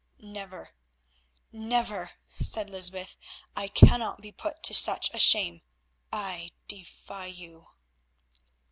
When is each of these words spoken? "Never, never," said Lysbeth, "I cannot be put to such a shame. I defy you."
"Never, 0.17 0.71
never," 1.51 2.13
said 2.27 2.71
Lysbeth, 2.71 3.15
"I 3.55 3.67
cannot 3.67 4.19
be 4.19 4.31
put 4.31 4.63
to 4.63 4.73
such 4.73 5.11
a 5.13 5.19
shame. 5.19 5.61
I 6.11 6.49
defy 6.67 7.27
you." 7.27 7.67